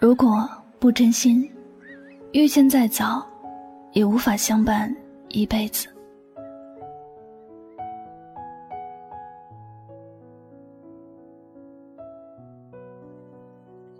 [0.00, 0.48] 如果
[0.78, 1.50] 不真心，
[2.30, 3.26] 遇见再早，
[3.94, 4.94] 也无法相伴
[5.26, 5.88] 一辈子。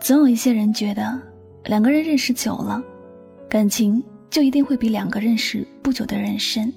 [0.00, 1.16] 总有一些人觉得，
[1.66, 2.82] 两个人认识久了，
[3.48, 6.72] 感情就一定会比两个认识不久的人深。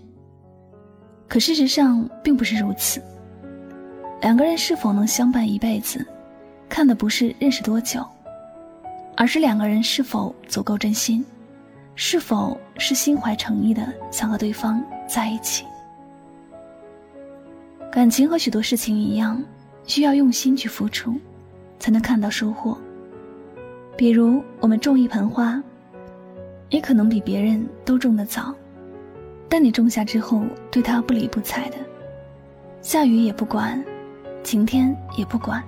[1.27, 3.01] 可事实上并不是如此。
[4.21, 6.05] 两个人是否能相伴一辈子，
[6.69, 8.07] 看的不是认识多久。
[9.17, 11.25] 而是两个人是否足够真心，
[11.95, 15.65] 是否是心怀诚意的想和对方在一起。
[17.91, 19.43] 感情和许多事情一样，
[19.85, 21.15] 需要用心去付出，
[21.79, 22.77] 才能看到收获。
[23.97, 25.59] 比如我们种一盆花，
[26.69, 28.53] 也可能比别人都种得早，
[29.49, 31.77] 但你种下之后对它不理不睬的，
[32.83, 33.83] 下雨也不管，
[34.43, 35.63] 晴天也不管，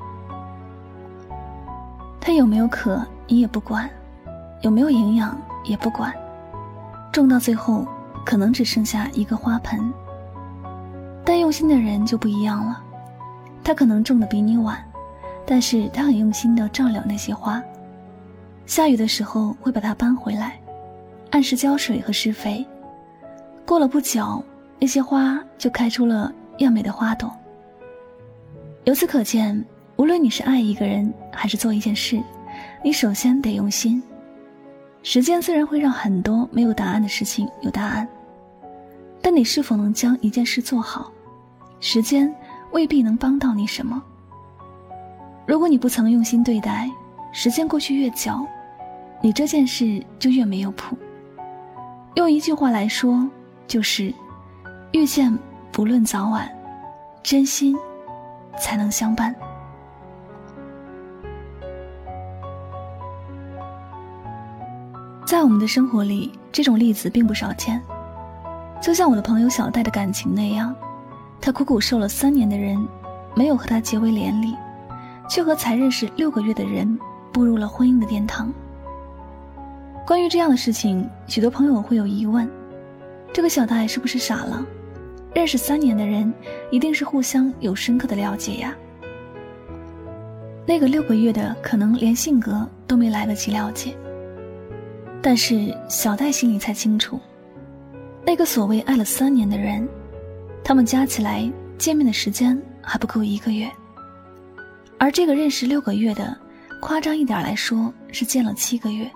[2.22, 3.04] 它有没有渴？
[3.32, 3.88] 你也不管，
[4.62, 6.12] 有没有营养也不管，
[7.12, 7.88] 种到最后
[8.26, 9.94] 可能只剩下一个花盆。
[11.24, 12.84] 但用心的人就不一样了，
[13.64, 14.84] 他可能种的比你晚，
[15.46, 17.62] 但是他很用心的照料那些花。
[18.66, 20.60] 下雨的时候会把它搬回来，
[21.30, 22.66] 按时浇水和施肥。
[23.64, 24.44] 过了不久，
[24.80, 27.32] 那些花就开出了艳美的花朵。
[28.86, 29.64] 由此可见，
[29.98, 32.20] 无论你是爱一个人还是做一件事。
[32.84, 34.02] 你首先得用心。
[35.02, 38.08] 时间虽然会让很多没有答案的事情有答案，
[39.22, 41.12] 但你是否能将一件事做好，
[41.80, 42.34] 时间
[42.72, 44.02] 未必能帮到你什么。
[45.46, 46.90] 如果你不曾用心对待，
[47.32, 48.46] 时间过去越久，
[49.22, 50.98] 你这件事就越没有谱。
[52.16, 53.28] 用一句话来说，
[53.68, 54.14] 就是
[54.92, 55.36] 遇见
[55.72, 56.50] 不论早晚，
[57.24, 57.78] 真心
[58.60, 59.34] 才能相伴。
[65.30, 67.80] 在我们的生活里，这种例子并不少见。
[68.82, 70.76] 就像我的朋友小戴的感情那样，
[71.40, 72.84] 他苦苦受了三年的人，
[73.36, 74.56] 没有和他结为连理，
[75.30, 76.98] 却和才认识六个月的人
[77.32, 78.52] 步入了婚姻的殿堂。
[80.04, 82.50] 关于这样的事情，许多朋友会有疑问：
[83.32, 84.66] 这个小戴是不是傻了？
[85.36, 86.34] 认识三年的人，
[86.72, 88.74] 一定是互相有深刻的了解呀。
[90.66, 93.96] 那个六个月的，可能连性格都没来得及了解。
[95.22, 97.20] 但是小戴心里才清楚，
[98.26, 99.88] 那个所谓爱了三年的人，
[100.64, 103.70] 他们加起来见面的时间还不够一个月，
[104.98, 106.38] 而这个认识六个月的，
[106.82, 109.10] 夸张一点来说是见了七个月。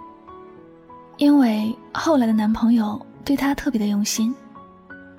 [1.17, 4.35] 因为后来的男朋友对她特别的用心，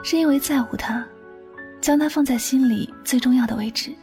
[0.02, 1.02] 是因为在乎她，
[1.80, 3.94] 将她放在心里最重要的位置，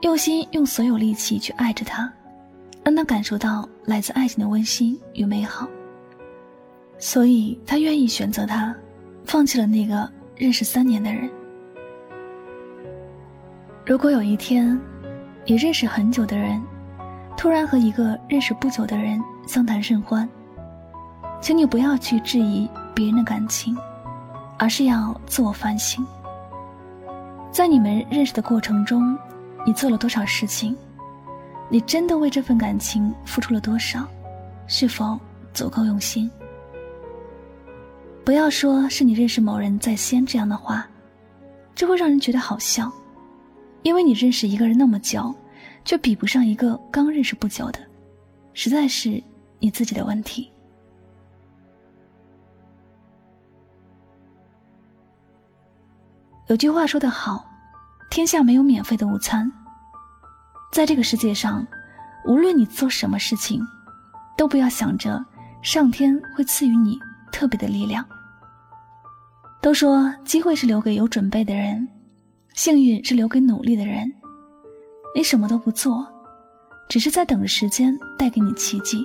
[0.00, 2.12] 用心用所有力气去爱着她。
[2.88, 5.68] 让他感受到来自爱情的温馨与美好，
[6.98, 8.74] 所以他愿意选择他，
[9.26, 11.28] 放弃了那个认识三年的人。
[13.84, 14.80] 如果有一天，
[15.44, 16.58] 你认识很久的人，
[17.36, 20.26] 突然和一个认识不久的人相谈甚欢，
[21.42, 23.76] 请你不要去质疑别人的感情，
[24.58, 26.02] 而是要自我反省，
[27.52, 29.14] 在你们认识的过程中，
[29.66, 30.74] 你做了多少事情？
[31.70, 34.08] 你真的为这份感情付出了多少？
[34.66, 35.18] 是否
[35.52, 36.30] 足够用心？
[38.24, 40.86] 不要说是你认识某人在先这样的话，
[41.74, 42.92] 这会让人觉得好笑，
[43.82, 45.34] 因为你认识一个人那么久，
[45.84, 47.78] 却比不上一个刚认识不久的，
[48.52, 49.22] 实在是
[49.58, 50.50] 你自己的问题。
[56.48, 57.46] 有句话说得好，
[58.10, 59.50] 天下没有免费的午餐。
[60.70, 61.66] 在这个世界上，
[62.24, 63.60] 无论你做什么事情，
[64.36, 65.24] 都不要想着
[65.62, 66.98] 上天会赐予你
[67.32, 68.04] 特别的力量。
[69.60, 71.88] 都说机会是留给有准备的人，
[72.54, 74.10] 幸运是留给努力的人。
[75.16, 76.06] 你什么都不做，
[76.88, 79.04] 只是在等着时间带给你奇迹，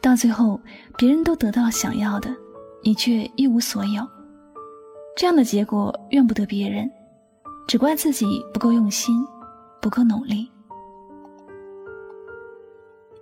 [0.00, 0.60] 到最后
[0.96, 2.32] 别人都得到想要的，
[2.84, 4.06] 你却一无所有。
[5.16, 6.88] 这样的结果怨不得别人，
[7.66, 8.24] 只怪自己
[8.54, 9.26] 不够用心，
[9.82, 10.48] 不够努力。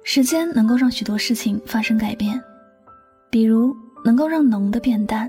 [0.09, 2.41] 时间能够让许多事情发生改变，
[3.29, 5.29] 比如能够让浓的变淡，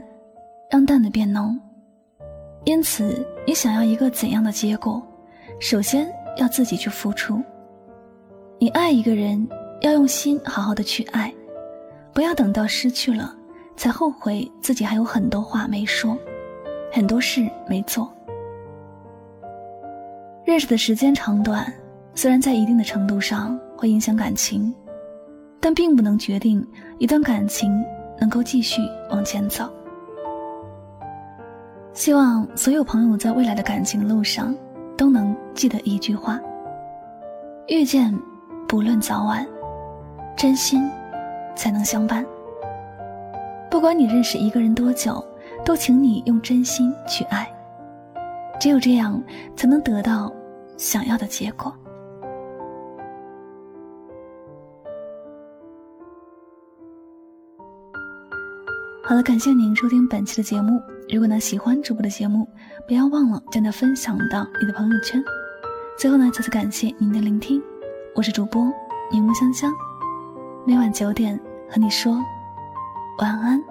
[0.69, 1.59] 让淡的变浓。
[2.63, 5.01] 因此，你想要一个怎样的结果，
[5.59, 6.07] 首先
[6.37, 7.41] 要自己去付出。
[8.59, 9.47] 你爱一个人，
[9.81, 11.33] 要用心好好的去爱，
[12.13, 13.35] 不要等到失去了，
[13.75, 16.15] 才后悔自己还有很多话没说。
[16.93, 18.13] 很多事没做，
[20.45, 21.73] 认识的时间长短，
[22.13, 24.73] 虽然在一定的程度上会影响感情，
[25.59, 26.65] 但并不能决定
[26.97, 27.71] 一段感情
[28.19, 28.81] 能够继续
[29.11, 29.69] 往前走。
[31.93, 34.53] 希望所有朋友在未来的感情路上，
[34.97, 36.39] 都能记得一句话：
[37.67, 38.13] 遇见，
[38.67, 39.45] 不论早晚，
[40.35, 40.89] 真心
[41.55, 42.25] 才能相伴。
[43.69, 45.23] 不管你认识一个人多久。
[45.65, 47.45] 都请你用真心去爱，
[48.57, 49.21] 只有这样
[49.53, 50.31] 才能得到
[50.77, 51.73] 想要的结果。
[59.07, 60.83] 好了，感谢您收听本期的节目。
[61.07, 62.45] 如果呢喜欢主播的节目，
[62.85, 65.23] 不要忘了将它分享到你的朋友圈。
[65.97, 67.63] 最后呢，再次感谢您的聆听，
[68.13, 68.65] 我是主播
[69.09, 69.73] 柠檬香香，
[70.65, 71.39] 每晚九点
[71.69, 72.21] 和你说
[73.19, 73.63] 晚安。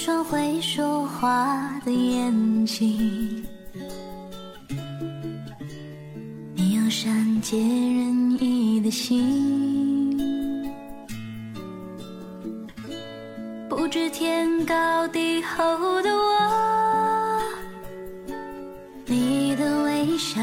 [0.00, 3.44] 一双会说话的眼睛，
[6.54, 10.16] 你有善解人意的心，
[13.68, 17.42] 不知天高地厚的我，
[19.04, 20.40] 你的微笑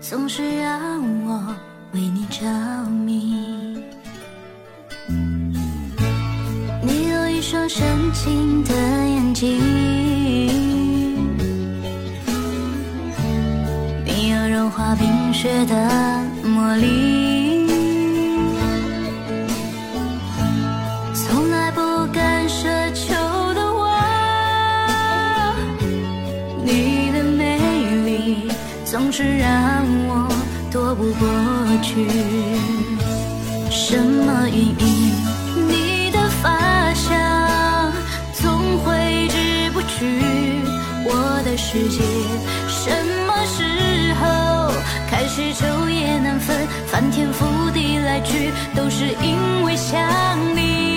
[0.00, 1.56] 总是让我
[1.92, 2.46] 为你着
[2.88, 3.82] 迷。
[7.72, 9.56] 深情的眼睛，
[14.04, 15.76] 你有融化冰雪的
[16.42, 17.68] 魔力，
[21.14, 21.80] 从来不
[22.12, 23.14] 敢奢求
[23.54, 23.88] 的我，
[26.64, 27.56] 你的美
[28.04, 28.50] 丽
[28.84, 30.28] 总是让我
[30.72, 31.28] 躲不过
[31.82, 32.04] 去，
[33.70, 34.99] 什么原因？
[41.72, 42.02] 世界
[42.66, 42.90] 什
[43.28, 44.72] 么时候
[45.08, 49.96] 开始昼夜难分，翻天覆地来去，都是因为想
[50.56, 50.89] 你。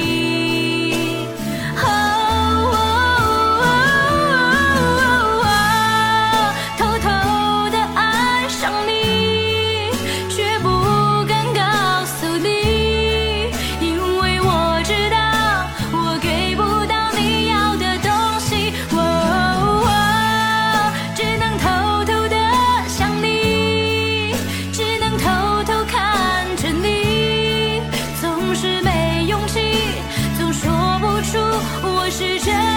[32.14, 32.73] 是真。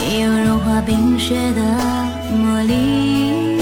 [0.00, 1.60] 你有融化冰雪的
[2.30, 3.58] 魔力，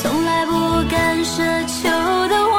[0.00, 0.52] 从来不
[0.90, 1.88] 敢奢求
[2.28, 2.54] 的我，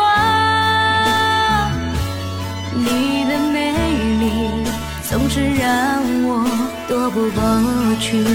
[2.73, 3.71] 你的美
[4.19, 4.23] 丽
[5.07, 5.63] 总是让
[6.23, 6.43] 我
[6.87, 7.39] 躲不过
[7.99, 8.25] 去，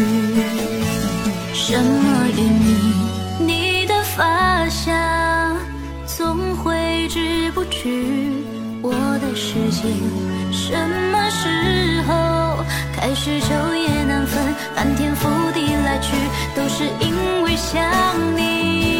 [1.53, 2.95] 什么原因？
[3.47, 4.95] 你的发香。
[6.07, 8.45] 总挥之不去，
[8.83, 9.83] 我的世界
[10.53, 11.00] 什么
[13.11, 15.75] 也许昼夜难分，翻天覆地？
[15.75, 16.15] 来去，
[16.55, 17.83] 都是因为想
[18.37, 19.00] 你。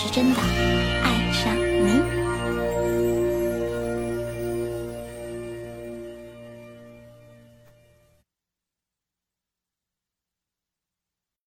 [0.00, 0.87] 是真的。